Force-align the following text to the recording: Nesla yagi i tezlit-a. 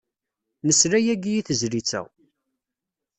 Nesla 0.67 0.99
yagi 1.05 1.31
i 1.35 1.41
tezlit-a. 1.47 2.01